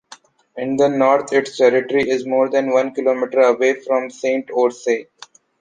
[0.57, 4.87] In the North, its territory is more than one kilometer away from Sainte-Orse.